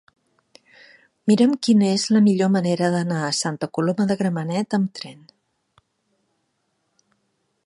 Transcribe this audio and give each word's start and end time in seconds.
Mira'm 1.31 1.53
quina 1.67 1.91
és 1.97 2.05
la 2.15 2.23
millor 2.29 2.51
manera 2.55 2.89
d'anar 2.97 3.21
a 3.27 3.31
Santa 3.43 3.71
Coloma 3.79 4.09
de 4.13 4.19
Gramenet 4.23 4.79
amb 4.81 4.93
tren. 5.01 5.25